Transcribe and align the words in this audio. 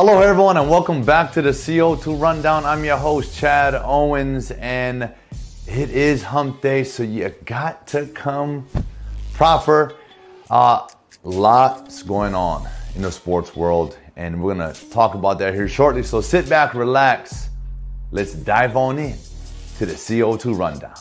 Hello, 0.00 0.20
everyone, 0.20 0.56
and 0.56 0.70
welcome 0.70 1.02
back 1.04 1.32
to 1.32 1.42
the 1.42 1.50
CO2 1.50 2.22
Rundown. 2.22 2.64
I'm 2.64 2.84
your 2.84 2.96
host, 2.96 3.36
Chad 3.36 3.74
Owens, 3.74 4.52
and 4.52 5.12
it 5.66 5.90
is 5.90 6.22
hump 6.22 6.62
day, 6.62 6.84
so 6.84 7.02
you 7.02 7.34
got 7.44 7.88
to 7.88 8.06
come 8.06 8.64
proper. 9.32 9.96
Uh, 10.48 10.86
lots 11.24 12.04
going 12.04 12.32
on 12.36 12.68
in 12.94 13.02
the 13.02 13.10
sports 13.10 13.56
world, 13.56 13.98
and 14.14 14.40
we're 14.40 14.54
gonna 14.54 14.72
talk 14.92 15.14
about 15.14 15.40
that 15.40 15.52
here 15.52 15.66
shortly. 15.66 16.04
So 16.04 16.20
sit 16.20 16.48
back, 16.48 16.74
relax. 16.74 17.48
Let's 18.12 18.34
dive 18.34 18.76
on 18.76 19.00
in 19.00 19.18
to 19.78 19.86
the 19.86 19.94
CO2 19.94 20.56
Rundown. 20.56 20.94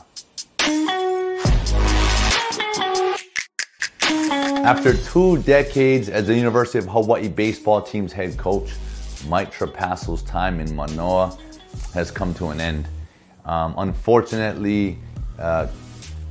After 4.65 4.97
two 4.97 5.37
decades 5.43 6.09
as 6.09 6.25
the 6.25 6.35
University 6.35 6.79
of 6.79 6.87
Hawaii 6.87 7.27
baseball 7.29 7.83
team's 7.83 8.11
head 8.11 8.35
coach, 8.39 8.71
Mike 9.25 9.53
Trapasso's 9.53 10.21
time 10.23 10.59
in 10.59 10.75
Manoa 10.75 11.37
has 11.93 12.11
come 12.11 12.33
to 12.35 12.47
an 12.47 12.61
end. 12.61 12.87
Um, 13.45 13.73
unfortunately, 13.77 14.99
uh, 15.39 15.67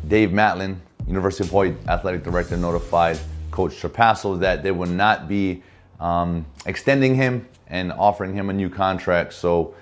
Dave 0.09 0.31
Matlin, 0.31 0.77
University 1.07 1.45
of 1.45 1.51
Hawaii 1.51 1.75
athletic 1.89 2.23
director, 2.23 2.57
notified 2.57 3.19
Coach 3.51 3.73
Trapasso 3.81 4.39
that 4.41 4.63
they 4.63 4.71
would 4.71 4.91
not 4.91 5.29
be 5.29 5.63
um, 6.01 6.45
extending 6.67 7.15
him 7.15 7.49
and 7.69 7.93
offering 7.93 8.35
him 8.35 8.51
a 8.51 8.53
new 8.53 8.69
contract. 8.69 9.33
So, 9.33 9.75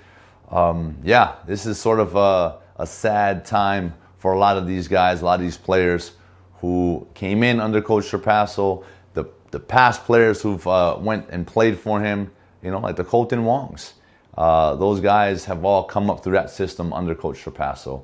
um, 0.49 0.97
yeah, 1.03 1.35
this 1.45 1.65
is 1.65 1.79
sort 1.79 1.99
of 1.99 2.15
a, 2.15 2.59
a 2.77 2.87
sad 2.87 3.45
time 3.45 3.93
for 4.17 4.33
a 4.33 4.39
lot 4.39 4.57
of 4.57 4.65
these 4.65 4.87
guys, 4.87 5.21
a 5.21 5.25
lot 5.25 5.39
of 5.39 5.45
these 5.45 5.57
players 5.57 6.13
who 6.61 7.05
came 7.13 7.43
in 7.43 7.59
under 7.59 7.81
Coach 7.81 8.05
Trapasso, 8.05 8.83
the, 9.13 9.25
the 9.51 9.59
past 9.59 10.03
players 10.05 10.41
who've 10.41 10.65
uh, 10.67 10.97
went 10.99 11.27
and 11.29 11.45
played 11.45 11.77
for 11.77 12.01
him, 12.01 12.31
you 12.61 12.71
know, 12.71 12.79
like 12.79 12.95
the 12.95 13.03
Kolten 13.03 13.43
Wongs. 13.43 13.93
Uh, 14.37 14.75
those 14.75 14.99
guys 14.99 15.45
have 15.45 15.63
all 15.63 15.83
come 15.83 16.09
up 16.09 16.23
through 16.23 16.33
that 16.33 16.49
system 16.49 16.91
under 16.91 17.15
Coach 17.15 17.43
Trapasso, 17.43 18.03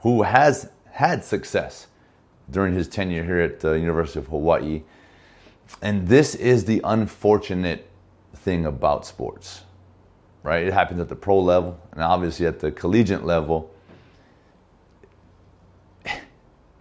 who 0.00 0.22
has 0.22 0.70
had 0.90 1.24
success 1.24 1.86
during 2.50 2.74
his 2.74 2.88
tenure 2.88 3.24
here 3.24 3.40
at 3.40 3.60
the 3.60 3.72
University 3.72 4.18
of 4.18 4.26
Hawaii. 4.26 4.82
And 5.82 6.08
this 6.08 6.34
is 6.34 6.64
the 6.64 6.80
unfortunate 6.82 7.88
thing 8.34 8.66
about 8.66 9.06
sports, 9.06 9.62
right? 10.42 10.66
It 10.66 10.72
happens 10.72 11.00
at 11.00 11.08
the 11.08 11.16
pro 11.16 11.38
level 11.38 11.78
and 11.92 12.02
obviously 12.02 12.46
at 12.46 12.58
the 12.58 12.72
collegiate 12.72 13.24
level. 13.24 13.70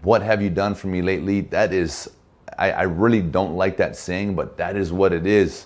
What 0.02 0.22
have 0.22 0.42
you 0.42 0.50
done 0.50 0.74
for 0.74 0.88
me 0.88 1.02
lately? 1.02 1.42
That 1.42 1.74
is, 1.74 2.10
I, 2.58 2.72
I 2.72 2.82
really 2.84 3.22
don't 3.22 3.56
like 3.56 3.78
that 3.78 3.96
saying, 3.96 4.36
but 4.36 4.58
that 4.58 4.78
is 4.78 4.92
what 4.94 5.12
it 5.12 5.28
is. 5.28 5.66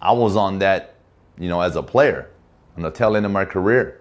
I 0.00 0.12
was 0.12 0.36
on 0.36 0.58
that, 0.60 0.94
you 1.38 1.48
know, 1.48 1.60
as 1.60 1.76
a 1.76 1.82
player 1.82 2.30
on 2.76 2.82
the 2.82 2.90
tail 2.90 3.16
end 3.16 3.26
of 3.26 3.32
my 3.32 3.44
career, 3.44 4.00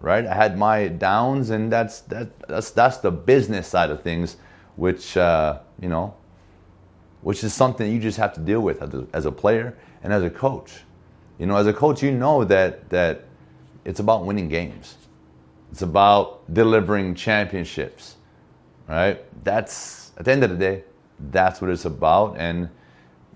right? 0.00 0.26
I 0.26 0.34
had 0.34 0.56
my 0.58 0.88
downs, 0.88 1.50
and 1.50 1.72
that's 1.72 2.00
that 2.02 2.38
that's 2.48 2.70
that's 2.70 2.98
the 2.98 3.10
business 3.10 3.66
side 3.68 3.90
of 3.90 4.02
things, 4.02 4.36
which 4.76 5.16
uh, 5.16 5.58
you 5.80 5.88
know, 5.88 6.14
which 7.22 7.44
is 7.44 7.52
something 7.52 7.90
you 7.92 7.98
just 7.98 8.18
have 8.18 8.32
to 8.34 8.40
deal 8.40 8.60
with 8.60 8.82
as 8.82 8.94
a, 8.94 9.06
as 9.12 9.26
a 9.26 9.32
player 9.32 9.76
and 10.02 10.12
as 10.12 10.22
a 10.22 10.30
coach. 10.30 10.82
You 11.38 11.46
know, 11.46 11.56
as 11.56 11.66
a 11.66 11.72
coach, 11.72 12.02
you 12.02 12.12
know 12.12 12.44
that 12.44 12.88
that 12.90 13.24
it's 13.84 14.00
about 14.00 14.24
winning 14.24 14.48
games. 14.48 14.96
It's 15.72 15.82
about 15.82 16.52
delivering 16.52 17.14
championships, 17.14 18.16
right? 18.86 19.24
That's 19.44 20.12
at 20.18 20.26
the 20.26 20.32
end 20.32 20.44
of 20.44 20.50
the 20.50 20.56
day, 20.56 20.84
that's 21.30 21.60
what 21.60 21.70
it's 21.70 21.84
about. 21.84 22.36
And 22.38 22.68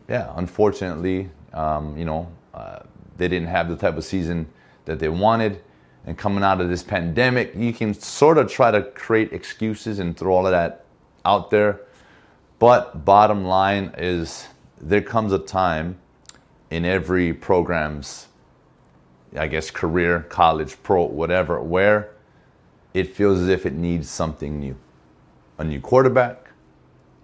yeah, 0.09 0.33
unfortunately, 0.37 1.31
um, 1.57 1.97
you 1.97 2.05
know, 2.05 2.31
uh, 2.55 2.81
they 3.17 3.27
didn't 3.27 3.49
have 3.49 3.69
the 3.69 3.77
type 3.77 3.97
of 3.97 4.05
season 4.05 4.47
that 4.85 4.99
they 4.99 5.09
wanted. 5.09 5.63
And 6.05 6.17
coming 6.17 6.45
out 6.45 6.61
of 6.61 6.69
this 6.69 6.85
pandemic, 6.85 7.55
you 7.57 7.73
can 7.73 7.93
sort 7.93 8.39
of 8.39 8.49
try 8.49 8.71
to 8.71 8.83
create 8.83 9.33
excuses 9.33 9.99
and 9.99 10.17
throw 10.17 10.35
all 10.35 10.47
of 10.47 10.53
that 10.53 10.85
out 11.25 11.51
there. 11.51 11.81
But 12.61 13.05
bottom 13.05 13.45
line 13.45 13.93
is 13.99 14.47
there 14.81 15.03
comes 15.03 15.33
a 15.33 15.39
time 15.39 15.99
in 16.71 16.85
every 16.85 17.33
program's, 17.33 18.29
I 19.37 19.49
guess, 19.49 19.71
career, 19.71 20.21
college, 20.29 20.81
pro, 20.83 21.05
whatever, 21.05 21.61
where 21.61 22.13
it 22.95 23.15
feels 23.15 23.41
as 23.41 23.49
if 23.49 23.67
it 23.67 23.73
needs 23.73 24.09
something 24.09 24.61
new. 24.61 24.77
A 25.59 25.65
new 25.65 25.81
quarterback, 25.81 26.51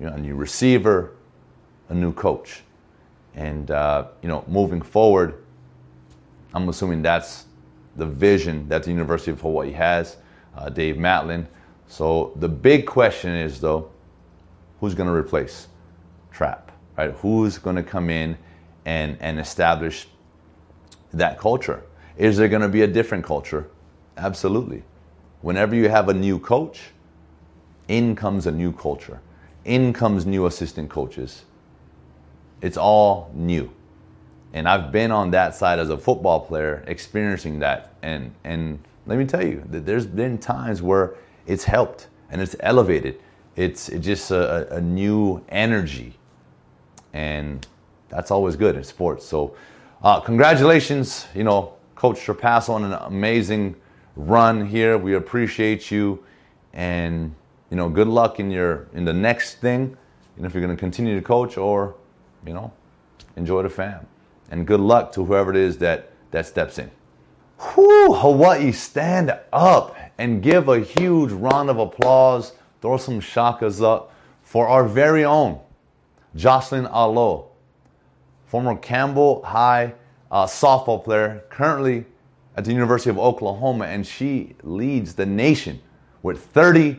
you 0.01 0.07
know, 0.07 0.13
a 0.13 0.19
new 0.19 0.35
receiver, 0.35 1.13
a 1.89 1.95
new 1.95 2.13
coach. 2.13 2.63
And, 3.35 3.71
uh, 3.71 4.09
you 4.23 4.29
know, 4.29 4.45
moving 4.47 4.83
forward, 4.83 5.43
I'm 6.55 6.69
assuming 6.69 7.03
that's 7.03 7.47
the 7.97 8.07
vision 8.07 8.69
that 8.69 8.83
the 8.83 8.91
University 8.91 9.31
of 9.31 9.41
Hawaii 9.41 9.73
has, 9.73 10.17
uh, 10.57 10.69
Dave 10.69 10.97
Matlin. 10.97 11.47
So 11.89 12.33
the 12.37 12.49
big 12.49 12.87
question 12.87 13.35
is, 13.35 13.61
though, 13.61 13.91
who's 14.81 14.95
going 14.95 15.09
to 15.09 15.15
replace 15.15 15.69
Trap, 16.31 16.73
right? 16.97 17.11
Who's 17.13 17.59
going 17.59 17.77
to 17.77 17.83
come 17.83 18.09
in 18.09 18.39
and, 18.87 19.19
and 19.21 19.39
establish 19.39 20.09
that 21.13 21.39
culture? 21.39 21.83
Is 22.17 22.37
there 22.37 22.49
going 22.49 22.63
to 22.63 22.69
be 22.69 22.83
a 22.83 22.87
different 22.87 23.25
culture? 23.25 23.69
Absolutely. 24.17 24.83
Whenever 25.43 25.75
you 25.75 25.89
have 25.89 26.09
a 26.09 26.15
new 26.15 26.39
coach, 26.39 26.81
in 27.89 28.17
comes 28.17 28.47
a 28.47 28.53
new 28.53 28.73
culture. 28.73 29.21
In 29.65 29.93
comes 29.93 30.25
new 30.25 30.47
assistant 30.47 30.89
coaches. 30.89 31.45
It's 32.63 32.79
all 32.79 33.31
new. 33.35 33.71
And 34.55 34.67
I've 34.69 34.91
been 34.91 35.11
on 35.11 35.31
that 35.33 35.55
side 35.55 35.79
as 35.79 35.91
a 35.91 35.99
football 35.99 36.41
player, 36.41 36.83
experiencing 36.87 37.59
that. 37.59 37.95
And 38.03 38.33
and 38.45 38.79
let 39.07 39.19
me 39.19 39.27
tell 39.27 39.45
you 39.45 39.63
that 39.71 39.85
there's 39.85 40.07
been 40.07 40.39
times 40.39 40.81
where 40.81 41.17
it's 41.47 41.65
helped 41.65 42.09
and 42.31 42.41
it's 42.41 42.57
elevated. 42.61 43.21
It's, 43.57 43.89
it's 43.89 44.07
just 44.07 44.31
a, 44.31 44.75
a 44.75 44.81
new 44.81 45.45
energy, 45.51 46.15
and 47.13 47.67
that's 48.09 48.31
always 48.31 48.57
good 48.57 48.77
in 48.77 48.85
sports. 48.85 49.27
So, 49.27 49.55
uh, 50.03 50.21
congratulations, 50.21 51.27
you 51.35 51.45
know, 51.45 51.75
Coach 51.95 52.21
Trapasso 52.21 52.71
on 52.71 52.85
an 52.85 52.93
amazing 52.93 53.77
run 54.17 54.67
here. 54.67 54.97
We 54.97 55.15
appreciate 55.15 55.91
you, 55.91 56.25
and 56.73 57.35
you 57.71 57.77
know, 57.77 57.91
good 57.91 58.09
luck 58.09 58.41
in 58.41 58.51
your 58.51 58.89
in 58.95 59.05
the 59.05 59.13
next 59.13 59.57
thing. 59.57 59.97
You 60.37 60.43
know, 60.43 60.47
if 60.47 60.55
you're 60.55 60.65
going 60.65 60.75
to 60.75 60.81
continue 60.81 61.15
to 61.15 61.23
coach 61.23 61.59
or, 61.59 61.95
you 62.47 62.55
know, 62.55 62.73
enjoy 63.37 63.63
the 63.63 63.71
fam 63.71 64.07
and 64.53 64.67
good 64.67 64.81
luck 64.81 65.13
to 65.13 65.25
whoever 65.25 65.51
it 65.51 65.57
is 65.57 65.79
that, 65.79 66.11
that 66.31 66.47
steps 66.47 66.79
in. 66.79 66.91
Whew, 67.75 68.15
Hawaii, 68.15 68.71
stand 68.73 69.35
up 69.53 69.97
and 70.19 70.43
give 70.43 70.69
a 70.69 70.81
huge 70.81 71.33
round 71.33 71.71
of 71.71 71.79
applause. 71.79 72.53
Throw 72.83 72.99
some 72.99 73.21
shakas 73.21 73.83
up 73.83 74.13
for 74.43 74.69
our 74.69 74.85
very 74.85 75.25
own 75.25 75.59
Jocelyn 76.37 76.87
Alo, 76.87 77.51
former 78.47 78.77
Campbell 78.77 79.43
High 79.43 79.95
uh, 80.31 80.47
softball 80.47 81.03
player, 81.03 81.45
currently 81.49 82.05
at 82.57 82.65
the 82.65 82.73
University 82.73 83.09
of 83.09 83.19
Oklahoma, 83.19 83.87
and 83.87 84.07
she 84.07 84.55
leads 84.63 85.15
the 85.15 85.25
nation 85.25 85.81
with 86.23 86.45
30 86.47 86.99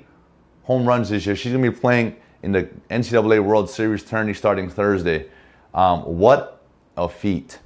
home 0.64 0.88
runs 0.88 1.10
this 1.10 1.26
year. 1.26 1.36
She's 1.36 1.52
going 1.52 1.64
to 1.64 1.72
be 1.72 1.78
playing 1.78 2.16
in 2.44 2.52
the 2.52 2.70
NCAA 2.92 3.44
World 3.44 3.70
Series 3.70 4.04
tourney 4.04 4.34
starting 4.34 4.70
Thursday. 4.70 5.26
Um, 5.74 6.02
what 6.02 6.62
a 6.98 7.10
feat, 7.10 7.60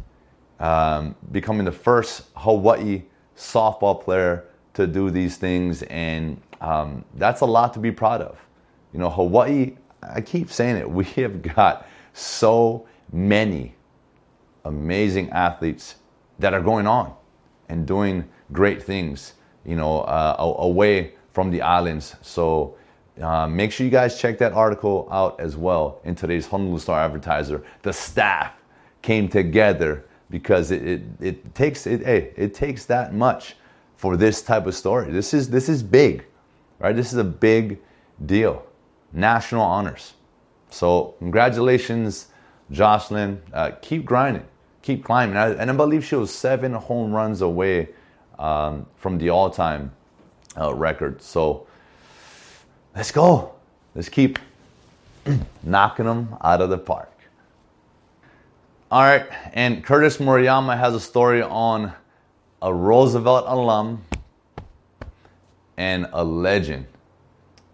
um, 0.59 1.15
becoming 1.31 1.65
the 1.65 1.71
first 1.71 2.27
Hawaii 2.35 3.03
softball 3.35 4.01
player 4.01 4.45
to 4.75 4.87
do 4.87 5.09
these 5.09 5.35
things, 5.37 5.81
and 5.83 6.39
um, 6.61 7.03
that's 7.15 7.41
a 7.41 7.45
lot 7.45 7.73
to 7.73 7.79
be 7.79 7.91
proud 7.91 8.21
of. 8.21 8.39
You 8.93 8.99
know, 8.99 9.09
Hawaii, 9.09 9.75
I 10.01 10.21
keep 10.21 10.51
saying 10.51 10.77
it, 10.77 10.89
we 10.99 11.03
have 11.21 11.41
got 11.41 11.87
so 12.13 12.87
many 13.11 13.75
amazing 14.63 15.29
athletes 15.31 15.95
that 16.39 16.53
are 16.53 16.61
going 16.61 16.85
on 16.85 17.13
and 17.67 17.85
doing 17.85 18.27
great 18.51 18.81
things, 18.83 19.33
you 19.65 19.75
know, 19.75 20.01
uh, 20.01 20.35
away 20.59 21.13
from 21.33 21.49
the 21.49 21.61
islands. 21.61 22.15
So 22.21 22.77
uh, 23.21 23.47
make 23.47 23.71
sure 23.71 23.85
you 23.85 23.91
guys 23.91 24.19
check 24.19 24.37
that 24.37 24.53
article 24.53 25.07
out 25.11 25.39
as 25.39 25.55
well 25.57 25.99
in 26.03 26.15
today's 26.15 26.47
Honolulu 26.47 26.79
Star 26.79 26.99
Advertiser. 26.99 27.63
The 27.81 27.93
staff 27.93 28.53
came 29.01 29.27
together 29.27 30.05
because 30.29 30.71
it, 30.71 30.83
it, 30.83 31.01
it 31.19 31.55
takes 31.55 31.87
it, 31.87 32.03
hey, 32.03 32.31
it 32.35 32.53
takes 32.53 32.85
that 32.85 33.13
much 33.13 33.55
for 33.95 34.17
this 34.17 34.41
type 34.41 34.65
of 34.67 34.75
story. 34.75 35.11
This 35.11 35.33
is 35.33 35.49
this 35.49 35.69
is 35.69 35.81
big, 35.83 36.25
right? 36.79 36.95
This 36.95 37.11
is 37.11 37.17
a 37.17 37.23
big 37.23 37.79
deal. 38.25 38.63
National 39.13 39.63
honors. 39.63 40.13
So 40.69 41.15
congratulations, 41.19 42.27
Jocelyn. 42.71 43.41
Uh, 43.53 43.71
keep 43.81 44.05
grinding, 44.05 44.45
keep 44.81 45.03
climbing. 45.03 45.37
And 45.37 45.71
I 45.71 45.73
believe 45.73 46.05
she 46.05 46.15
was 46.15 46.33
seven 46.33 46.73
home 46.73 47.11
runs 47.11 47.41
away 47.41 47.89
um, 48.37 48.85
from 48.97 49.17
the 49.17 49.29
all-time 49.29 49.91
uh, 50.59 50.73
record. 50.73 51.21
So 51.21 51.66
let's 52.97 53.11
go. 53.11 53.53
Let's 53.93 54.09
keep 54.09 54.39
knocking 55.63 56.05
them 56.05 56.35
out 56.43 56.61
of 56.61 56.71
the 56.71 56.79
park. 56.79 57.11
All 58.89 59.01
right, 59.01 59.27
and 59.53 59.83
Curtis 59.83 60.17
Murayama 60.17 60.75
has 60.79 60.95
a 60.95 60.99
story 60.99 61.43
on 61.43 61.93
a 62.59 62.73
Roosevelt 62.73 63.45
alum 63.47 64.03
and 65.77 66.07
a 66.11 66.23
legend 66.23 66.87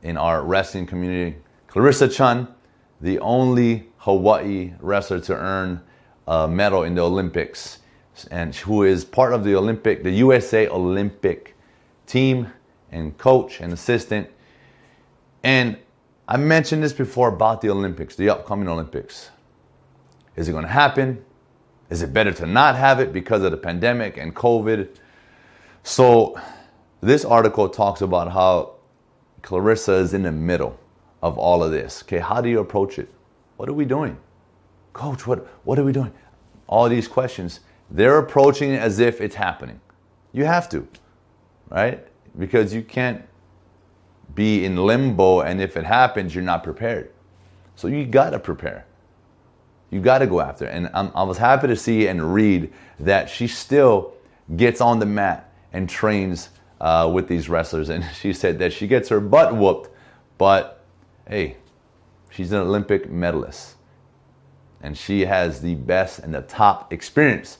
in 0.01 0.17
our 0.17 0.43
wrestling 0.43 0.85
community, 0.85 1.37
Clarissa 1.67 2.09
Chun, 2.09 2.53
the 2.99 3.17
only 3.19 3.87
Hawaii 3.99 4.73
wrestler 4.81 5.21
to 5.21 5.35
earn 5.37 5.81
a 6.27 6.49
medal 6.49 6.83
in 6.83 6.95
the 6.95 7.01
Olympics, 7.01 7.79
and 8.29 8.53
who 8.53 8.83
is 8.83 9.05
part 9.05 9.31
of 9.31 9.45
the 9.45 9.55
Olympic, 9.55 10.03
the 10.03 10.11
USA 10.11 10.67
Olympic 10.67 11.55
team 12.07 12.51
and 12.91 13.17
coach 13.17 13.61
and 13.61 13.71
assistant. 13.71 14.29
And 15.43 15.77
I 16.27 16.37
mentioned 16.37 16.81
this 16.81 16.93
before 16.93 17.27
about 17.27 17.61
the 17.61 17.69
Olympics, 17.69 18.15
the 18.15 18.29
upcoming 18.29 18.69
Olympics. 18.69 19.29
Is 20.35 20.47
it 20.47 20.53
going 20.53 20.63
to 20.63 20.71
happen? 20.71 21.23
Is 21.89 22.01
it 22.01 22.13
better 22.13 22.31
to 22.33 22.47
not 22.47 22.75
have 22.75 22.99
it 22.99 23.13
because 23.13 23.43
of 23.43 23.51
the 23.51 23.57
pandemic 23.57 24.17
and 24.17 24.33
COVID? 24.33 24.95
So, 25.83 26.39
this 27.01 27.25
article 27.25 27.67
talks 27.67 28.01
about 28.01 28.31
how 28.31 28.75
Clarissa 29.41 29.93
is 29.95 30.13
in 30.13 30.23
the 30.23 30.31
middle 30.31 30.79
of 31.21 31.37
all 31.37 31.61
of 31.61 31.71
this. 31.71 32.01
Okay, 32.03 32.19
how 32.19 32.39
do 32.39 32.49
you 32.49 32.59
approach 32.59 32.97
it? 32.97 33.13
What 33.57 33.67
are 33.67 33.73
we 33.73 33.85
doing? 33.85 34.17
Coach, 34.93 35.27
what, 35.27 35.45
what 35.65 35.77
are 35.77 35.83
we 35.83 35.91
doing? 35.91 36.13
All 36.67 36.87
these 36.87 37.07
questions. 37.07 37.59
They're 37.91 38.17
approaching 38.17 38.71
it 38.71 38.79
as 38.79 38.99
if 38.99 39.19
it's 39.19 39.35
happening. 39.35 39.79
You 40.31 40.45
have 40.45 40.69
to, 40.69 40.87
right? 41.69 42.07
Because 42.39 42.73
you 42.73 42.81
can't 42.81 43.21
be 44.35 44.65
in 44.65 44.75
limbo 44.77 45.41
and 45.41 45.61
if 45.61 45.77
it 45.77 45.85
happens, 45.85 46.33
you're 46.33 46.43
not 46.43 46.63
prepared. 46.63 47.11
So 47.75 47.87
you 47.87 48.05
gotta 48.05 48.39
prepare. 48.39 48.85
You 49.89 50.01
gotta 50.01 50.27
go 50.27 50.39
after 50.41 50.65
it. 50.65 50.73
And 50.73 50.89
I'm, 50.93 51.11
i 51.15 51.23
was 51.23 51.37
happy 51.37 51.67
to 51.67 51.75
see 51.75 52.07
and 52.07 52.33
read 52.33 52.71
that 52.99 53.29
she 53.29 53.47
still 53.47 54.13
gets 54.55 54.81
on 54.81 54.99
the 54.99 55.05
mat 55.05 55.51
and 55.71 55.89
trains 55.89 56.49
uh, 56.81 57.09
with 57.13 57.27
these 57.27 57.49
wrestlers. 57.49 57.89
And 57.89 58.03
she 58.19 58.33
said 58.33 58.59
that 58.59 58.73
she 58.73 58.87
gets 58.87 59.09
her 59.09 59.19
butt 59.19 59.55
whooped, 59.55 59.89
but 60.37 60.83
hey, 61.27 61.57
she's 62.29 62.51
an 62.51 62.59
Olympic 62.59 63.09
medalist. 63.09 63.75
And 64.81 64.97
she 64.97 65.21
has 65.21 65.61
the 65.61 65.75
best 65.75 66.19
and 66.19 66.33
the 66.33 66.41
top 66.41 66.91
experience 66.91 67.59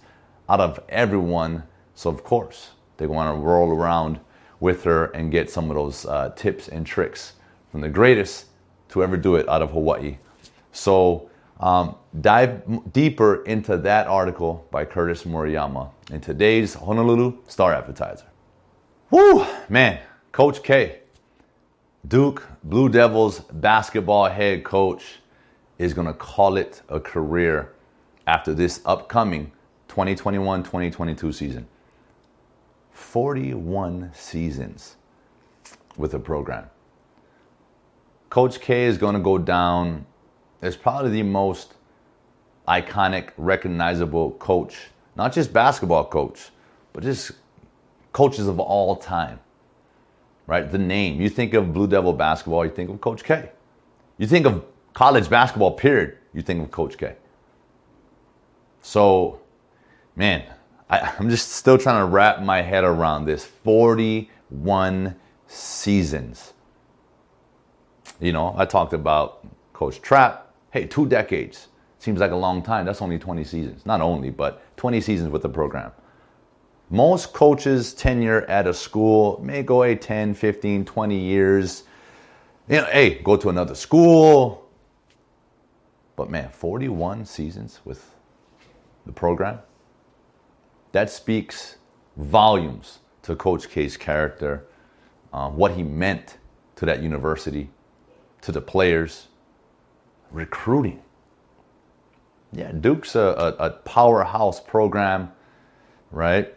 out 0.50 0.60
of 0.60 0.80
everyone. 0.90 1.64
So, 1.96 2.10
of 2.10 2.24
course, 2.24 2.72
they 2.98 3.08
want 3.08 3.34
to 3.34 3.40
roll 3.40 3.72
around 3.72 4.20
with 4.64 4.86
her 4.86 5.08
and 5.08 5.30
get 5.30 5.52
some 5.52 5.70
of 5.70 5.76
those 5.76 6.06
uh, 6.06 6.30
tips 6.38 6.70
and 6.70 6.88
tricks 6.88 7.34
from 7.70 7.82
the 7.82 7.90
greatest 7.90 8.46
to 8.88 9.04
ever 9.04 9.18
do 9.18 9.36
it 9.36 9.48
out 9.50 9.62
of 9.62 9.72
Hawaii. 9.72 10.18
So, 10.72 11.30
um, 11.60 11.96
dive 12.22 12.62
deeper 12.94 13.44
into 13.44 13.76
that 13.76 14.08
article 14.08 14.66
by 14.72 14.86
Curtis 14.86 15.24
Murayama 15.24 15.92
in 16.12 16.22
today's 16.22 16.76
Honolulu 16.76 17.40
Star 17.46 17.74
Advertiser. 17.74 18.26
Woo, 19.12 19.46
man, 19.68 20.00
Coach 20.32 20.64
K, 20.64 21.02
Duke 22.08 22.48
Blue 22.64 22.88
Devils 22.88 23.42
basketball 23.52 24.30
head 24.30 24.64
coach, 24.64 25.20
is 25.78 25.94
going 25.94 26.08
to 26.08 26.14
call 26.14 26.56
it 26.56 26.82
a 26.88 27.02
career 27.02 27.74
after 28.28 28.54
this 28.54 28.80
upcoming 28.86 29.52
2021 29.90 30.64
2022 30.64 31.34
season. 31.34 31.68
41 32.94 34.12
seasons 34.14 34.96
with 35.98 36.12
the 36.12 36.20
program. 36.20 36.70
Coach 38.30 38.62
K 38.62 38.86
is 38.86 38.98
going 38.98 39.14
to 39.14 39.20
go 39.20 39.38
down 39.38 40.06
as 40.62 40.76
probably 40.76 41.12
the 41.12 41.24
most 41.24 41.74
iconic, 42.68 43.30
recognizable 43.38 44.32
coach, 44.32 44.88
not 45.16 45.34
just 45.34 45.52
basketball 45.52 46.06
coach, 46.06 46.50
but 46.94 47.04
just 47.04 47.32
coaches 48.12 48.48
of 48.48 48.60
all 48.60 48.96
time, 48.96 49.40
right? 50.48 50.72
The 50.72 50.78
name. 50.78 51.22
You 51.22 51.30
think 51.30 51.54
of 51.54 51.74
Blue 51.74 51.88
Devil 51.88 52.14
basketball, 52.14 52.66
you 52.66 52.72
think 52.72 52.90
of 52.90 53.02
Coach 53.02 53.24
K. 53.24 53.52
You 54.18 54.28
think 54.28 54.46
of 54.46 54.64
college 54.94 55.30
basketball, 55.30 55.72
period, 55.72 56.18
you 56.34 56.42
think 56.42 56.64
of 56.64 56.72
Coach 56.72 56.98
K. 56.98 57.16
So, 58.82 59.42
man, 60.16 60.44
I, 60.94 61.14
am 61.20 61.30
just 61.30 61.54
still 61.54 61.78
trying 61.78 62.02
to 62.02 62.06
wrap 62.06 62.42
my 62.42 62.62
head 62.62 62.84
around 62.84 63.26
this 63.26 63.44
41 63.44 65.16
seasons. 65.48 66.54
You 68.20 68.32
know, 68.32 68.54
I 68.56 68.66
talked 68.66 68.94
about 68.94 69.48
Coach 69.74 70.02
Trap. 70.02 70.54
Hey, 70.72 70.86
two 70.86 71.08
decades. 71.08 71.70
Seems 71.98 72.20
like 72.20 72.32
a 72.32 72.36
long 72.36 72.62
time. 72.62 72.86
That's 72.86 73.02
only 73.02 73.18
20 73.18 73.44
seasons. 73.44 73.86
Not 73.86 74.02
only, 74.02 74.30
but 74.30 74.62
20 74.78 75.02
seasons 75.02 75.32
with 75.32 75.42
the 75.42 75.50
program. 75.50 75.92
Most 76.90 77.34
coaches' 77.34 77.94
tenure 77.94 78.42
at 78.44 78.68
a 78.68 78.74
school 78.74 79.40
may 79.42 79.64
go 79.64 79.84
a 79.84 79.96
10, 79.96 80.36
15, 80.36 80.86
20 80.86 81.18
years. 81.18 81.84
You 82.70 82.82
know, 82.82 82.86
hey, 82.86 83.16
go 83.24 83.36
to 83.38 83.50
another 83.50 83.74
school. 83.74 84.70
But 86.16 86.30
man, 86.30 86.50
41 86.50 87.26
seasons 87.26 87.80
with 87.84 88.14
the 89.08 89.12
program. 89.12 89.60
That 90.94 91.12
speaks 91.12 91.78
volumes 92.18 93.00
to 93.24 93.36
Coach 93.38 93.70
K's 93.70 93.98
character, 93.98 94.66
uh, 95.34 95.50
what 95.50 95.74
he 95.74 95.84
meant 95.84 96.40
to 96.78 96.86
that 96.88 97.04
university, 97.04 97.72
to 98.42 98.54
the 98.54 98.62
players, 98.62 99.30
recruiting. 100.32 101.04
Yeah, 102.54 102.72
Duke's 102.74 103.16
a, 103.16 103.56
a, 103.60 103.68
a 103.68 103.72
powerhouse 103.72 104.62
program, 104.62 105.32
right? 106.12 106.54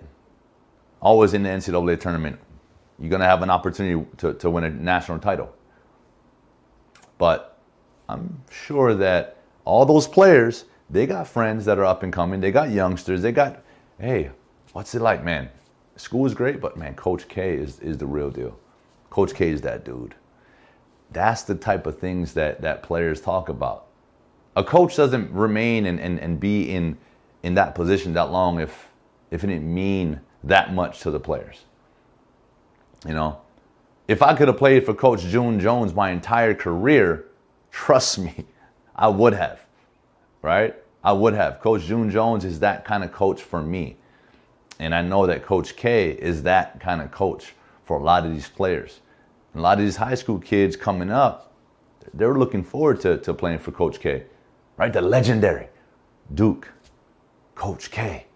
always 1.01 1.35
in 1.35 1.45
the 1.45 1.51
NCAA 1.51 2.01
tournament, 2.01 2.39
you're 2.99 3.11
going 3.11 3.21
to 3.21 3.27
have 3.27 3.43
an 3.43 3.51
opportunity 3.51 4.07
to, 4.19 4.35
to 4.35 4.51
win 4.51 4.65
a 4.65 4.71
national 4.71 5.21
title. 5.21 5.55
But 7.19 7.59
I'm 8.09 8.43
sure 8.51 8.95
that 8.95 9.39
all 9.65 9.87
those 9.87 10.09
players, 10.09 10.65
they 10.91 11.07
got 11.07 11.29
friends 11.29 11.65
that 11.67 11.79
are 11.79 11.85
up 11.85 12.03
and 12.03 12.13
coming. 12.13 12.41
They 12.41 12.53
got 12.53 12.71
youngsters. 12.71 13.23
They 13.23 13.33
got, 13.33 13.63
hey, 13.99 14.31
what's 14.73 14.95
it 14.95 15.03
like, 15.03 15.25
man? 15.25 15.49
School 15.97 16.27
is 16.27 16.35
great, 16.35 16.61
but 16.61 16.77
man, 16.77 16.95
Coach 16.95 17.29
K 17.29 17.57
is, 17.57 17.81
is 17.81 17.99
the 17.99 18.07
real 18.07 18.31
deal. 18.31 18.59
Coach 19.11 19.35
K 19.35 19.51
is 19.51 19.63
that 19.63 19.85
dude. 19.85 20.15
That's 21.13 21.43
the 21.43 21.55
type 21.55 21.87
of 21.87 21.99
things 21.99 22.35
that, 22.35 22.61
that 22.63 22.83
players 22.83 23.21
talk 23.21 23.49
about. 23.49 23.87
A 24.57 24.65
coach 24.65 24.97
doesn't 24.97 25.31
remain 25.33 25.87
and, 25.87 26.01
and, 26.01 26.19
and 26.19 26.41
be 26.41 26.71
in, 26.71 26.97
in 27.43 27.55
that 27.55 27.75
position 27.75 28.15
that 28.15 28.31
long 28.31 28.61
if, 28.61 28.89
if 29.31 29.45
it 29.45 29.49
didn't 29.49 29.73
mean 29.73 30.21
that 30.45 30.75
much 30.75 31.01
to 31.01 31.11
the 31.11 31.21
players. 31.21 31.65
You 33.07 33.15
know, 33.15 33.41
if 34.09 34.23
I 34.23 34.35
could 34.35 34.49
have 34.49 34.57
played 34.57 34.85
for 34.85 34.95
Coach 34.95 35.23
June 35.23 35.61
Jones 35.61 35.95
my 35.95 36.11
entire 36.11 36.55
career, 36.55 37.27
trust 37.71 38.19
me, 38.19 38.47
I 38.97 39.09
would 39.09 39.35
have. 39.35 39.65
Right? 40.43 40.75
I 41.07 41.13
would 41.13 41.35
have. 41.35 41.61
Coach 41.61 41.85
June 41.85 42.11
Jones 42.11 42.45
is 42.45 42.59
that 42.59 42.85
kind 42.85 43.05
of 43.05 43.13
coach 43.13 43.41
for 43.41 43.63
me. 43.63 43.97
And 44.81 44.93
I 44.93 45.03
know 45.03 45.25
that 45.27 45.45
Coach 45.45 45.77
K 45.77 46.11
is 46.11 46.43
that 46.43 46.81
kind 46.81 47.01
of 47.01 47.13
coach 47.13 47.55
for 47.85 47.99
a 47.99 48.03
lot 48.03 48.27
of 48.27 48.33
these 48.33 48.49
players. 48.49 48.99
And 49.53 49.61
a 49.61 49.63
lot 49.63 49.79
of 49.79 49.85
these 49.85 49.95
high 49.95 50.17
school 50.17 50.41
kids 50.41 50.75
coming 50.75 51.09
up, 51.09 51.55
they're 52.13 52.35
looking 52.35 52.65
forward 52.65 53.01
to, 53.03 53.19
to 53.19 53.33
playing 53.33 53.61
for 53.61 53.71
Coach 53.71 54.01
K. 54.01 54.25
Right? 54.77 54.93
The 54.93 55.01
legendary 55.01 55.69
Duke, 56.35 56.73
Coach 57.55 57.93
K. 57.93 58.27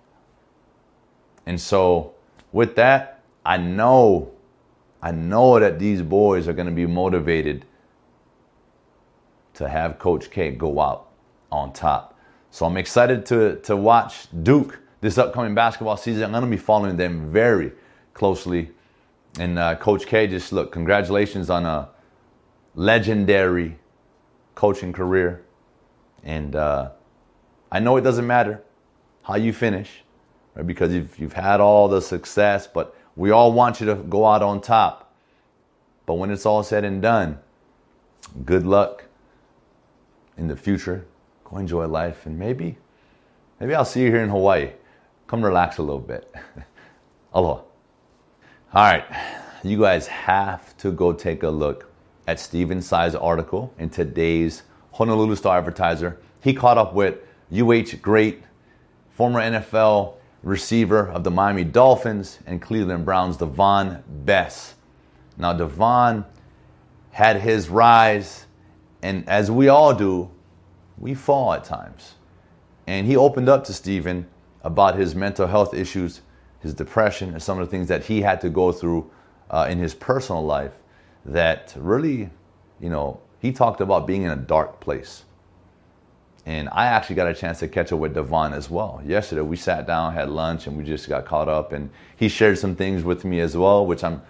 And 1.46 1.60
so 1.60 2.14
with 2.52 2.76
that, 2.76 3.24
I 3.44 3.56
know, 3.56 4.30
I 5.02 5.10
know 5.10 5.58
that 5.58 5.80
these 5.80 6.02
boys 6.02 6.46
are 6.46 6.52
going 6.52 6.68
to 6.68 6.72
be 6.72 6.86
motivated 6.86 7.64
to 9.54 9.68
have 9.68 9.98
Coach 9.98 10.30
K 10.30 10.52
go 10.52 10.78
out 10.78 11.08
on 11.50 11.72
top. 11.72 12.09
So 12.50 12.66
I'm 12.66 12.76
excited 12.76 13.26
to, 13.26 13.56
to 13.62 13.76
watch 13.76 14.26
Duke 14.42 14.80
this 15.00 15.18
upcoming 15.18 15.54
basketball 15.54 15.96
season. 15.96 16.24
I'm 16.24 16.30
going 16.32 16.44
to 16.44 16.50
be 16.50 16.56
following 16.56 16.96
them 16.96 17.30
very 17.30 17.72
closely. 18.12 18.70
And 19.38 19.58
uh, 19.58 19.76
Coach 19.76 20.06
K, 20.06 20.26
just 20.26 20.52
look, 20.52 20.72
congratulations 20.72 21.48
on 21.48 21.64
a 21.64 21.88
legendary 22.74 23.78
coaching 24.54 24.92
career. 24.92 25.44
And 26.24 26.56
uh, 26.56 26.90
I 27.70 27.78
know 27.78 27.96
it 27.96 28.02
doesn't 28.02 28.26
matter 28.26 28.62
how 29.22 29.36
you 29.36 29.52
finish 29.52 30.02
right? 30.54 30.66
Because 30.66 30.92
you've, 30.92 31.18
you've 31.18 31.32
had 31.32 31.60
all 31.60 31.88
the 31.88 32.00
success, 32.00 32.66
but 32.66 32.96
we 33.16 33.30
all 33.30 33.52
want 33.52 33.80
you 33.80 33.86
to 33.86 33.94
go 33.94 34.26
out 34.26 34.42
on 34.42 34.60
top. 34.60 35.14
But 36.06 36.14
when 36.14 36.30
it's 36.30 36.46
all 36.46 36.62
said 36.62 36.84
and 36.84 37.00
done, 37.00 37.38
good 38.44 38.66
luck 38.66 39.04
in 40.36 40.48
the 40.48 40.56
future. 40.56 41.06
Go 41.50 41.58
enjoy 41.58 41.86
life, 41.86 42.26
and 42.26 42.38
maybe, 42.38 42.78
maybe 43.58 43.74
I'll 43.74 43.84
see 43.84 44.02
you 44.02 44.06
here 44.06 44.22
in 44.22 44.28
Hawaii. 44.28 44.70
Come 45.26 45.44
relax 45.44 45.78
a 45.78 45.82
little 45.82 45.98
bit. 45.98 46.32
Aloha. 47.34 47.62
All 48.72 48.84
right, 48.84 49.04
you 49.64 49.80
guys 49.80 50.06
have 50.06 50.76
to 50.76 50.92
go 50.92 51.12
take 51.12 51.42
a 51.42 51.48
look 51.48 51.90
at 52.28 52.38
Stephen 52.38 52.80
Tsai's 52.80 53.16
article 53.16 53.74
in 53.78 53.90
today's 53.90 54.62
Honolulu 54.92 55.34
Star 55.34 55.58
Advertiser. 55.58 56.20
He 56.40 56.54
caught 56.54 56.78
up 56.78 56.94
with 56.94 57.18
UH 57.52 57.96
great 58.00 58.44
former 59.10 59.40
NFL 59.40 60.14
receiver 60.44 61.08
of 61.08 61.24
the 61.24 61.30
Miami 61.32 61.64
Dolphins 61.64 62.38
and 62.46 62.62
Cleveland 62.62 63.04
Browns, 63.04 63.36
Davone 63.36 64.02
Bess. 64.06 64.74
Now, 65.36 65.52
Davone 65.52 66.24
had 67.10 67.40
his 67.40 67.68
rise, 67.68 68.46
and 69.02 69.28
as 69.28 69.50
we 69.50 69.68
all 69.68 69.92
do, 69.92 70.30
we 71.00 71.14
fall 71.14 71.52
at 71.54 71.64
times. 71.64 72.14
And 72.86 73.06
he 73.06 73.16
opened 73.16 73.48
up 73.48 73.64
to 73.64 73.72
Stephen 73.72 74.26
about 74.62 74.96
his 74.96 75.14
mental 75.14 75.46
health 75.46 75.74
issues, 75.74 76.20
his 76.60 76.74
depression, 76.74 77.30
and 77.30 77.42
some 77.42 77.58
of 77.58 77.66
the 77.66 77.70
things 77.70 77.88
that 77.88 78.04
he 78.04 78.20
had 78.20 78.40
to 78.42 78.50
go 78.50 78.70
through 78.70 79.10
uh, 79.50 79.66
in 79.68 79.78
his 79.78 79.94
personal 79.94 80.44
life 80.44 80.72
that 81.24 81.74
really, 81.76 82.30
you 82.78 82.90
know, 82.90 83.20
he 83.40 83.52
talked 83.52 83.80
about 83.80 84.06
being 84.06 84.22
in 84.22 84.30
a 84.30 84.36
dark 84.36 84.80
place. 84.80 85.24
And 86.46 86.68
I 86.72 86.86
actually 86.86 87.16
got 87.16 87.28
a 87.28 87.34
chance 87.34 87.58
to 87.60 87.68
catch 87.68 87.92
up 87.92 87.98
with 87.98 88.14
Davone 88.14 88.52
as 88.52 88.70
well. 88.70 89.02
Yesterday, 89.04 89.42
we 89.42 89.56
sat 89.56 89.86
down, 89.86 90.14
had 90.14 90.30
lunch, 90.30 90.66
and 90.66 90.76
we 90.76 90.84
just 90.84 91.08
got 91.08 91.24
caught 91.24 91.48
up. 91.48 91.72
And 91.72 91.90
he 92.16 92.28
shared 92.28 92.58
some 92.58 92.74
things 92.74 93.04
with 93.04 93.24
me 93.24 93.40
as 93.40 93.56
well, 93.56 93.86
which 93.86 94.02
I'm, 94.02 94.22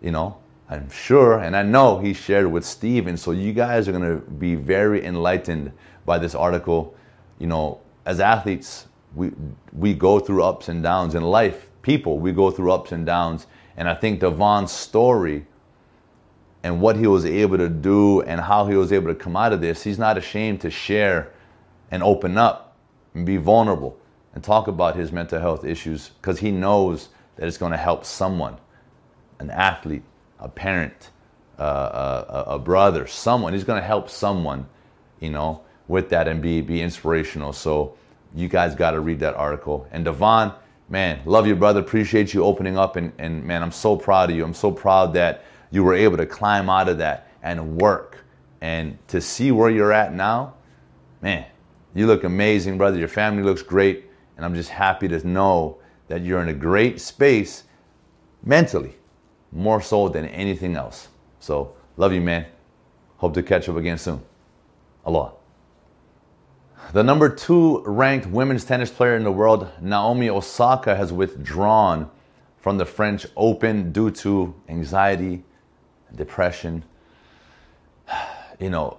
you 0.00 0.12
know, 0.12 0.38
I'm 0.72 0.88
sure 0.88 1.38
and 1.38 1.54
I 1.54 1.62
know 1.62 1.98
he 1.98 2.14
shared 2.14 2.50
with 2.50 2.64
Steve. 2.64 3.06
And 3.06 3.20
so 3.20 3.32
you 3.32 3.52
guys 3.52 3.88
are 3.88 3.92
going 3.92 4.20
to 4.20 4.24
be 4.32 4.54
very 4.54 5.04
enlightened 5.04 5.70
by 6.06 6.18
this 6.18 6.34
article. 6.34 6.96
You 7.38 7.46
know, 7.46 7.80
as 8.06 8.20
athletes, 8.20 8.86
we, 9.14 9.32
we 9.74 9.92
go 9.92 10.18
through 10.18 10.42
ups 10.42 10.70
and 10.70 10.82
downs 10.82 11.14
in 11.14 11.22
life. 11.22 11.68
People, 11.82 12.18
we 12.18 12.32
go 12.32 12.50
through 12.50 12.72
ups 12.72 12.90
and 12.90 13.04
downs. 13.04 13.46
And 13.76 13.86
I 13.86 13.94
think 13.94 14.20
Davone's 14.20 14.72
story 14.72 15.44
and 16.62 16.80
what 16.80 16.96
he 16.96 17.06
was 17.06 17.26
able 17.26 17.58
to 17.58 17.68
do 17.68 18.22
and 18.22 18.40
how 18.40 18.66
he 18.66 18.74
was 18.74 18.92
able 18.92 19.08
to 19.08 19.14
come 19.14 19.36
out 19.36 19.52
of 19.52 19.60
this, 19.60 19.82
he's 19.82 19.98
not 19.98 20.16
ashamed 20.16 20.62
to 20.62 20.70
share 20.70 21.34
and 21.90 22.02
open 22.02 22.38
up 22.38 22.78
and 23.14 23.26
be 23.26 23.36
vulnerable 23.36 23.98
and 24.34 24.42
talk 24.42 24.68
about 24.68 24.96
his 24.96 25.12
mental 25.12 25.38
health 25.38 25.66
issues 25.66 26.12
because 26.20 26.38
he 26.38 26.50
knows 26.50 27.10
that 27.36 27.46
it's 27.46 27.58
going 27.58 27.72
to 27.72 27.78
help 27.78 28.06
someone, 28.06 28.56
an 29.38 29.50
athlete, 29.50 30.04
a 30.42 30.48
parent, 30.48 31.10
a, 31.58 32.44
a, 32.48 32.58
brother, 32.58 33.06
someone. 33.06 33.52
He's 33.52 33.64
going 33.64 33.80
to 33.80 33.86
help 33.86 34.10
someone, 34.10 34.66
you 35.20 35.30
know, 35.30 35.62
with 35.88 36.08
that 36.10 36.28
and 36.28 36.42
be 36.42 36.60
be 36.60 36.82
inspirational. 36.82 37.52
So 37.52 37.96
you 38.34 38.48
guys 38.48 38.74
got 38.74 38.90
to 38.90 39.00
read 39.00 39.20
that 39.20 39.34
article. 39.34 39.86
And 39.92 40.04
Davone, 40.04 40.54
man, 40.88 41.20
love 41.24 41.46
you, 41.46 41.54
brother. 41.54 41.80
Appreciate 41.80 42.34
you 42.34 42.44
opening 42.44 42.76
up. 42.76 42.96
And, 42.96 43.12
and 43.18 43.44
man, 43.44 43.62
I'm 43.62 43.72
so 43.72 43.96
proud 43.96 44.30
of 44.30 44.36
you. 44.36 44.44
I'm 44.44 44.54
so 44.54 44.72
proud 44.72 45.14
that 45.14 45.44
you 45.70 45.84
were 45.84 45.94
able 45.94 46.16
to 46.16 46.26
climb 46.26 46.68
out 46.68 46.88
of 46.88 46.98
that 46.98 47.28
and 47.42 47.76
work. 47.76 48.24
And 48.60 48.98
to 49.08 49.20
see 49.20 49.52
where 49.52 49.70
you're 49.70 49.92
at 49.92 50.14
now, 50.14 50.54
man, 51.20 51.46
you 51.94 52.06
look 52.06 52.24
amazing, 52.24 52.78
brother. 52.78 52.98
Your 52.98 53.08
family 53.08 53.42
looks 53.42 53.62
great. 53.62 54.06
And 54.36 54.44
I'm 54.44 54.54
just 54.54 54.70
happy 54.70 55.08
to 55.08 55.26
know 55.26 55.78
that 56.08 56.22
you're 56.22 56.42
in 56.42 56.48
a 56.48 56.54
great 56.54 57.00
space 57.00 57.64
mentally, 58.44 58.96
more 59.52 59.80
so 59.80 60.08
than 60.08 60.26
anything 60.28 60.76
else. 60.76 61.08
So, 61.40 61.74
love 61.96 62.12
you, 62.12 62.20
man. 62.20 62.46
Hope 63.18 63.34
to 63.34 63.42
catch 63.42 63.68
up 63.68 63.76
again 63.76 63.98
soon. 63.98 64.22
Aloha. 65.04 65.32
The 66.92 67.02
number 67.02 67.28
two 67.28 67.82
ranked 67.84 68.26
women's 68.26 68.64
tennis 68.64 68.90
player 68.90 69.16
in 69.16 69.24
the 69.24 69.32
world, 69.32 69.68
Naomi 69.80 70.28
Osaka, 70.28 70.96
has 70.96 71.12
withdrawn 71.12 72.10
from 72.58 72.78
the 72.78 72.84
French 72.84 73.26
Open 73.36 73.92
due 73.92 74.10
to 74.10 74.54
anxiety, 74.68 75.44
depression. 76.14 76.84
You 78.58 78.70
know, 78.70 78.98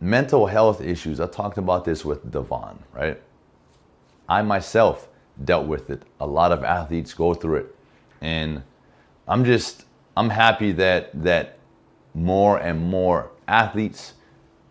mental 0.00 0.46
health 0.46 0.80
issues. 0.80 1.20
I 1.20 1.26
talked 1.26 1.58
about 1.58 1.84
this 1.84 2.04
with 2.04 2.30
Davone, 2.30 2.78
right? 2.94 3.20
I 4.28 4.42
myself 4.42 5.08
dealt 5.44 5.66
with 5.66 5.90
it. 5.90 6.02
A 6.20 6.26
lot 6.26 6.52
of 6.52 6.64
athletes 6.64 7.14
go 7.14 7.34
through 7.34 7.56
it. 7.56 7.74
And 8.20 8.62
I'm 9.28 9.44
just 9.44 9.84
I'm 10.16 10.30
happy 10.30 10.72
that 10.72 11.10
that 11.22 11.58
more 12.14 12.58
and 12.58 12.80
more 12.80 13.30
athletes, 13.46 14.14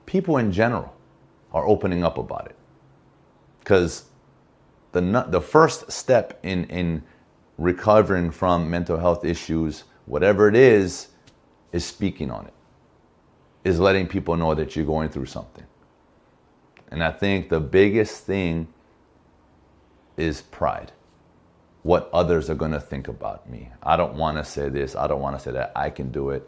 people 0.06 0.38
in 0.38 0.52
general, 0.52 0.94
are 1.54 1.66
opening 1.66 2.04
up 2.04 2.18
about 2.18 2.48
it. 2.48 2.56
Cuz 3.64 4.06
the 4.92 5.26
the 5.30 5.42
first 5.42 5.92
step 5.92 6.40
in 6.44 6.66
in 6.66 7.04
recovering 7.58 8.32
from 8.32 8.70
mental 8.70 8.98
health 8.98 9.24
issues, 9.24 9.84
whatever 10.06 10.48
it 10.48 10.56
is, 10.56 11.10
is 11.72 11.86
speaking 11.86 12.32
on 12.32 12.46
it, 12.48 12.54
is 13.64 13.80
letting 13.80 14.08
people 14.08 14.38
know 14.38 14.56
that 14.56 14.76
you're 14.76 14.86
going 14.86 15.10
through 15.10 15.26
something. 15.26 15.66
And 16.90 17.04
I 17.04 17.12
think 17.12 17.50
the 17.50 17.60
biggest 17.60 18.26
thing 18.26 18.68
is 20.16 20.42
pride. 20.42 20.92
What 21.88 22.10
others 22.12 22.50
are 22.50 22.56
going 22.56 22.74
to 22.74 22.82
think 22.82 23.08
about 23.08 23.50
me. 23.50 23.70
I 23.82 23.96
don't 23.96 24.16
want 24.16 24.36
to 24.36 24.44
say 24.44 24.68
this. 24.68 24.94
I 24.94 25.08
don't 25.08 25.22
want 25.22 25.38
to 25.38 25.42
say 25.42 25.52
that. 25.52 25.72
I 25.74 25.90
can 25.90 26.12
do 26.12 26.32
it. 26.32 26.46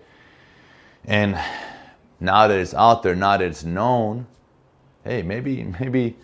And 1.05 1.39
now 2.19 2.49
that 2.49 2.59
it's 2.59 2.73
out 2.73 3.03
there, 3.03 3.15
now 3.15 3.37
that 3.37 3.45
it's 3.45 3.63
known, 3.63 4.27
hey, 5.05 5.21
maybe, 5.21 5.63
maybe, 5.79 6.17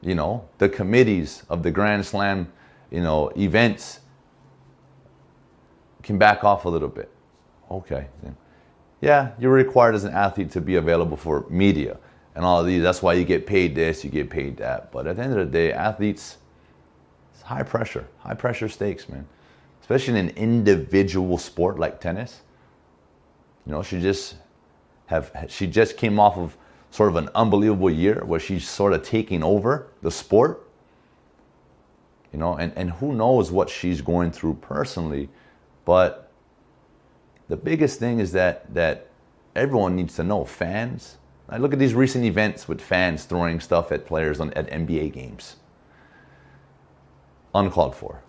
you 0.00 0.14
know, 0.14 0.48
the 0.56 0.70
committees 0.70 1.42
of 1.50 1.62
the 1.62 1.70
Grand 1.70 2.06
Slam, 2.06 2.50
you 2.90 3.02
know, 3.02 3.28
events 3.36 4.00
can 6.02 6.16
back 6.16 6.42
off 6.42 6.64
a 6.64 6.68
little 6.70 6.88
bit. 6.88 7.10
Okay. 7.70 8.06
Yeah, 9.02 9.32
you're 9.38 9.52
required 9.52 9.94
as 9.94 10.04
an 10.04 10.14
athlete 10.14 10.50
to 10.52 10.62
be 10.62 10.76
available 10.76 11.18
for 11.18 11.44
media 11.50 11.98
and 12.34 12.42
all 12.42 12.60
of 12.60 12.66
these. 12.66 12.82
That's 12.82 13.02
why 13.02 13.12
you 13.12 13.26
get 13.26 13.46
paid 13.46 13.74
this, 13.74 14.02
you 14.02 14.08
get 14.08 14.30
paid 14.30 14.56
that. 14.56 14.92
But 14.92 15.06
at 15.06 15.16
the 15.16 15.24
end 15.24 15.38
of 15.38 15.40
the 15.40 15.52
day, 15.52 15.74
athletes, 15.74 16.38
it's 17.36 17.42
high 17.42 17.62
pressure, 17.62 18.08
high 18.20 18.34
pressure 18.34 18.68
stakes, 18.68 19.10
man. 19.10 19.26
Especially 19.82 20.18
in 20.18 20.28
an 20.28 20.36
individual 20.36 21.36
sport 21.36 21.78
like 21.78 22.00
tennis. 22.00 22.40
You 23.66 23.72
know, 23.72 23.82
she 23.82 24.00
just 24.00 24.36
have 25.06 25.30
she 25.48 25.66
just 25.66 25.98
came 25.98 26.18
off 26.18 26.38
of 26.38 26.56
sort 26.90 27.10
of 27.10 27.16
an 27.16 27.28
unbelievable 27.34 27.90
year 27.90 28.24
where 28.24 28.40
she's 28.40 28.66
sort 28.66 28.94
of 28.94 29.02
taking 29.02 29.42
over 29.42 29.88
the 30.00 30.10
sport. 30.10 30.66
You 32.32 32.38
know, 32.38 32.54
and, 32.54 32.72
and 32.74 32.90
who 32.90 33.14
knows 33.14 33.52
what 33.52 33.68
she's 33.68 34.00
going 34.00 34.30
through 34.30 34.54
personally, 34.54 35.28
but 35.84 36.32
the 37.48 37.56
biggest 37.56 37.98
thing 37.98 38.18
is 38.18 38.32
that 38.32 38.72
that 38.72 39.08
everyone 39.54 39.94
needs 39.94 40.16
to 40.16 40.24
know 40.24 40.46
fans. 40.46 41.18
I 41.50 41.58
look 41.58 41.74
at 41.74 41.78
these 41.78 41.94
recent 41.94 42.24
events 42.24 42.66
with 42.66 42.80
fans 42.80 43.24
throwing 43.24 43.60
stuff 43.60 43.92
at 43.92 44.06
players 44.06 44.40
on, 44.40 44.54
at 44.54 44.70
NBA 44.70 45.12
games. 45.12 45.56
Uncalled 47.56 47.94
for. 47.94 48.22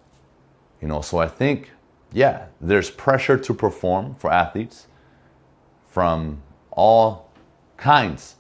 You 0.82 0.88
know, 0.88 1.02
so 1.02 1.18
I 1.18 1.28
think, 1.28 1.72
yeah, 2.14 2.46
there's 2.62 2.90
pressure 2.90 3.38
to 3.38 3.54
perform 3.54 4.16
for 4.16 4.32
athletes 4.32 4.88
from 5.90 6.42
all 6.72 7.30
kinds 7.76 8.36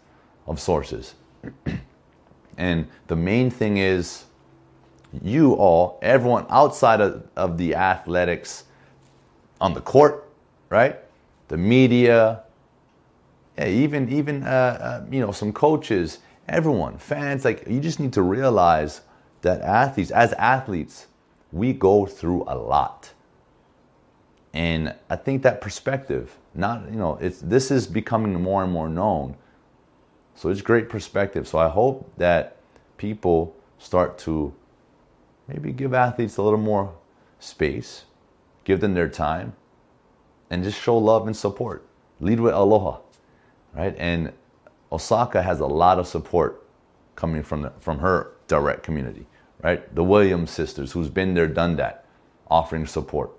of 0.48 0.62
sources. 0.62 1.16
and 2.58 2.88
the 3.08 3.16
main 3.18 3.50
thing 3.50 3.78
is 3.78 4.26
you 5.22 5.54
all, 5.56 6.00
everyone 6.02 6.46
outside 6.50 7.02
of, 7.02 7.28
of 7.36 7.58
the 7.58 7.76
athletics 7.76 8.64
on 9.60 9.74
the 9.74 9.82
court, 9.82 10.30
right? 10.70 11.00
The 11.50 11.58
media, 11.58 12.44
yeah, 13.58 13.68
even 13.68 14.10
even 14.10 14.44
uh, 14.44 15.02
uh, 15.02 15.06
you 15.12 15.20
know 15.20 15.32
some 15.32 15.52
coaches, 15.52 16.20
everyone, 16.48 16.98
fans. 16.98 17.44
Like 17.44 17.68
you 17.68 17.80
just 17.82 18.00
need 18.00 18.14
to 18.14 18.22
realize 18.22 19.02
that 19.42 19.62
athletes, 19.62 20.12
as 20.12 20.34
athletes, 20.34 21.08
we 21.52 21.74
go 21.74 22.06
through 22.06 22.44
a 22.48 22.56
lot, 22.58 23.14
and 24.54 24.96
I 25.10 25.16
think 25.16 25.44
that 25.44 25.62
perspective, 25.62 26.38
not 26.54 26.90
you 26.90 26.98
know, 26.98 27.18
it's 27.22 27.40
this 27.42 27.72
is 27.72 27.88
becoming 27.88 28.42
more 28.42 28.64
and 28.64 28.72
more 28.72 28.90
known. 28.90 29.36
So 30.36 30.50
it's 30.50 30.62
great 30.62 30.90
perspective. 30.90 31.48
So 31.48 31.58
I 31.58 31.70
hope 31.70 32.12
that 32.18 32.58
people 32.98 33.56
start 33.80 34.18
to 34.20 34.54
maybe 35.48 35.72
give 35.72 35.94
athletes 35.94 36.38
a 36.38 36.42
little 36.44 36.60
more 36.60 36.94
space, 37.40 38.06
give 38.66 38.82
them 38.82 38.94
their 38.94 39.10
time, 39.10 39.54
and 40.50 40.64
just 40.64 40.80
show 40.80 40.98
love 40.98 41.28
and 41.28 41.36
support. 41.36 41.86
Lead 42.20 42.40
with 42.40 42.54
aloha, 42.54 43.00
right? 43.74 43.96
And 43.98 44.34
Osaka 44.92 45.42
has 45.42 45.60
a 45.60 45.66
lot 45.66 46.00
of 46.00 46.08
support 46.08 46.67
coming 47.18 47.44
from 47.44 47.64
the, 47.64 47.72
from 47.80 48.00
her 48.00 48.32
direct 48.48 48.84
community, 48.84 49.26
right? 49.62 49.94
The 49.94 50.04
Williams 50.04 50.52
sisters, 50.52 50.94
who's 50.94 51.10
been 51.10 51.34
there, 51.34 51.48
done 51.48 51.76
that, 51.76 52.06
offering 52.50 52.86
support. 52.86 53.32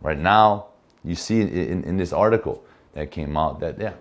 Right 0.00 0.18
now, 0.18 0.66
you 1.04 1.14
see 1.14 1.42
in, 1.42 1.84
in 1.84 1.96
this 1.96 2.12
article 2.12 2.64
that 2.94 3.12
came 3.12 3.36
out 3.36 3.60
that 3.60 3.78
yeah, 3.78 3.92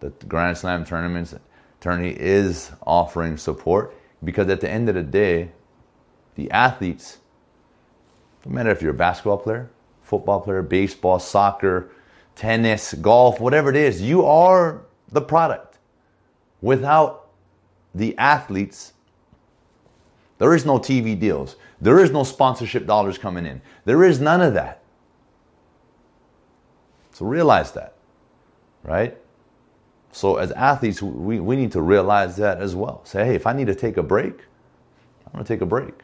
the 0.00 0.10
Grand 0.26 0.58
Slam 0.58 0.84
tournaments 0.84 1.34
tourney 1.80 2.10
is 2.10 2.72
offering 2.84 3.36
support 3.36 3.94
because 4.24 4.48
at 4.48 4.60
the 4.60 4.68
end 4.68 4.88
of 4.88 4.96
the 4.96 5.02
day, 5.02 5.50
the 6.34 6.50
athletes, 6.50 7.18
no 8.44 8.52
matter 8.52 8.70
if 8.70 8.82
you're 8.82 8.92
a 8.92 8.94
basketball 8.94 9.38
player, 9.38 9.70
football 10.02 10.40
player, 10.40 10.62
baseball, 10.62 11.18
soccer, 11.18 11.90
tennis, 12.34 12.94
golf, 12.94 13.40
whatever 13.40 13.70
it 13.70 13.76
is, 13.76 14.00
you 14.00 14.24
are 14.24 14.82
the 15.10 15.20
product. 15.20 15.78
Without 16.62 17.27
the 17.94 18.16
athletes, 18.18 18.92
There 20.38 20.54
is 20.54 20.64
no 20.66 20.78
TV 20.78 21.18
deals. 21.18 21.56
There 21.80 21.98
is 22.00 22.10
no 22.10 22.24
sponsorship 22.24 22.86
dollars 22.86 23.18
coming 23.18 23.46
in. 23.46 23.60
There 23.84 24.04
is 24.04 24.20
none 24.20 24.40
of 24.40 24.54
that. 24.54 24.82
So 27.12 27.26
realize 27.26 27.72
that, 27.72 27.94
right? 28.84 29.18
So 30.12 30.36
as 30.36 30.52
athletes, 30.52 31.02
we, 31.02 31.40
we 31.40 31.56
need 31.56 31.72
to 31.72 31.82
realize 31.82 32.36
that 32.36 32.60
as 32.60 32.76
well. 32.76 33.04
Say, 33.04 33.24
hey, 33.26 33.34
if 33.34 33.46
I 33.46 33.52
need 33.52 33.66
to 33.68 33.74
take 33.74 33.96
a 33.96 34.02
break, 34.02 34.40
I'm 35.26 35.32
gonna 35.32 35.44
take 35.44 35.60
a 35.60 35.66
break. 35.66 35.94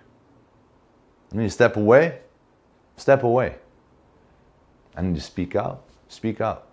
I 1.33 1.37
need 1.37 1.45
to 1.45 1.51
step 1.51 1.77
away, 1.77 2.21
step 2.97 3.23
away. 3.25 3.57
I 4.97 5.03
need 5.03 5.15
to 5.15 5.21
speak 5.21 5.57
out, 5.57 5.85
speak 6.09 6.41
out. 6.41 6.69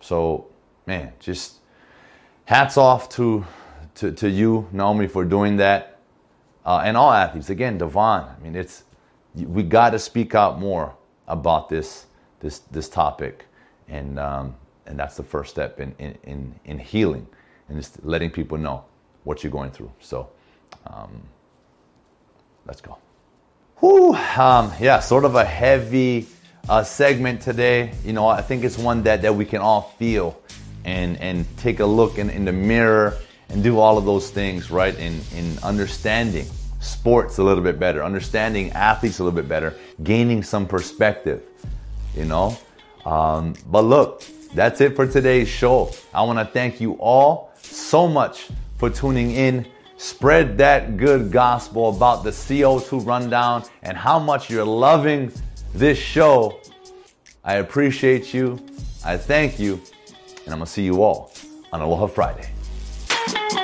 So, 0.00 0.48
man, 0.86 1.12
just 1.20 1.56
hats 2.46 2.76
off 2.76 3.08
to 3.10 3.44
to, 3.96 4.12
to 4.12 4.28
you, 4.28 4.68
Naomi, 4.72 5.06
for 5.06 5.24
doing 5.24 5.56
that, 5.58 5.98
uh, 6.64 6.82
and 6.84 6.96
all 6.96 7.12
athletes. 7.12 7.50
Again, 7.50 7.78
Davone. 7.78 8.34
I 8.34 8.42
mean, 8.42 8.56
it's 8.56 8.84
we 9.34 9.62
got 9.62 9.90
to 9.90 9.98
speak 9.98 10.34
out 10.34 10.58
more 10.58 10.94
about 11.28 11.68
this 11.68 12.06
this 12.40 12.60
this 12.70 12.88
topic, 12.88 13.46
and 13.88 14.18
um, 14.18 14.54
and 14.86 14.98
that's 14.98 15.16
the 15.16 15.22
first 15.22 15.50
step 15.50 15.80
in 15.80 15.94
in 15.98 16.18
in, 16.24 16.54
in 16.64 16.78
healing 16.78 17.26
and 17.68 17.78
just 17.78 18.04
letting 18.04 18.30
people 18.30 18.58
know 18.58 18.84
what 19.24 19.42
you're 19.42 19.52
going 19.52 19.70
through. 19.70 19.90
So, 20.00 20.28
um, 20.86 21.22
let's 22.66 22.80
go. 22.80 22.98
Whew, 23.78 24.14
um, 24.14 24.72
yeah, 24.80 25.00
sort 25.00 25.24
of 25.24 25.34
a 25.34 25.44
heavy 25.44 26.26
uh, 26.68 26.84
segment 26.84 27.40
today. 27.40 27.92
You 28.04 28.12
know, 28.12 28.28
I 28.28 28.42
think 28.42 28.64
it's 28.64 28.78
one 28.78 29.02
that 29.04 29.22
that 29.22 29.34
we 29.34 29.44
can 29.44 29.60
all 29.60 29.94
feel 29.98 30.40
and 30.84 31.18
and 31.18 31.46
take 31.58 31.80
a 31.80 31.86
look 31.86 32.18
in, 32.18 32.30
in 32.30 32.44
the 32.44 32.52
mirror 32.52 33.18
and 33.52 33.62
do 33.62 33.78
all 33.78 33.98
of 33.98 34.04
those 34.04 34.30
things 34.30 34.70
right 34.70 34.98
in 34.98 35.20
in 35.36 35.58
understanding 35.62 36.46
sports 36.80 37.38
a 37.38 37.42
little 37.42 37.62
bit 37.62 37.78
better, 37.78 38.02
understanding 38.02 38.70
athletes 38.72 39.20
a 39.20 39.24
little 39.24 39.36
bit 39.36 39.48
better, 39.48 39.74
gaining 40.02 40.42
some 40.42 40.66
perspective. 40.66 41.42
You 42.16 42.24
know, 42.24 42.58
um, 43.06 43.54
but 43.70 43.82
look, 43.82 44.24
that's 44.54 44.80
it 44.80 44.96
for 44.96 45.06
today's 45.06 45.48
show. 45.48 45.92
I 46.12 46.22
want 46.22 46.38
to 46.38 46.44
thank 46.44 46.80
you 46.80 46.94
all 46.94 47.52
so 47.62 48.06
much 48.06 48.48
for 48.78 48.90
tuning 48.90 49.30
in. 49.32 49.66
Spread 49.96 50.58
that 50.58 50.96
good 50.96 51.30
gospel 51.30 51.94
about 51.94 52.24
the 52.24 52.30
CO2 52.30 53.06
rundown 53.06 53.64
and 53.82 53.96
how 53.96 54.18
much 54.18 54.50
you're 54.50 54.64
loving 54.64 55.32
this 55.72 55.96
show. 55.96 56.60
I 57.44 57.56
appreciate 57.56 58.34
you. 58.34 58.58
I 59.04 59.16
thank 59.16 59.58
you. 59.58 59.74
And 60.44 60.52
I'm 60.52 60.58
going 60.58 60.60
to 60.60 60.66
see 60.66 60.84
you 60.84 61.02
all 61.02 61.32
on 61.72 61.80
Aloha 61.80 62.08
Friday. 62.08 62.51
Thank 63.28 63.52
you. 63.52 63.61